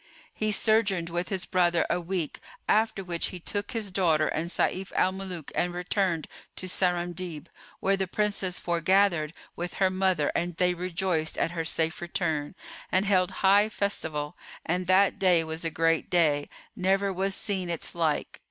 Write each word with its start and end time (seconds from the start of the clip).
He 0.33 0.51
sojourned 0.51 1.11
with 1.11 1.29
his 1.29 1.45
brother 1.45 1.85
a 1.87 2.01
week, 2.01 2.39
after 2.67 3.03
which 3.03 3.27
he 3.27 3.39
took 3.39 3.69
his 3.73 3.91
daughter 3.91 4.27
and 4.29 4.49
Sayf 4.49 4.91
al 4.93 5.11
Muluk 5.11 5.51
and 5.53 5.75
returned 5.75 6.27
to 6.55 6.65
Sarandib, 6.67 7.45
where 7.81 7.95
the 7.95 8.07
Princess 8.07 8.57
foregathered 8.57 9.31
with 9.55 9.75
her 9.75 9.91
mother 9.91 10.31
and 10.33 10.57
they 10.57 10.73
rejoiced 10.73 11.37
at 11.37 11.51
her 11.51 11.63
safe 11.63 12.01
return; 12.01 12.55
and 12.91 13.05
held 13.05 13.29
high 13.45 13.69
festival 13.69 14.35
and 14.65 14.87
that 14.87 15.19
day 15.19 15.43
was 15.43 15.63
a 15.63 15.69
great 15.69 16.09
day, 16.09 16.49
never 16.75 17.13
was 17.13 17.35
seen 17.35 17.69
its 17.69 17.93
like. 17.93 18.39